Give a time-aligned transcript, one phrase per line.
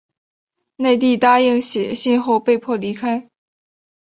[0.77, 3.29] 内蒂答应写信后被迫离开。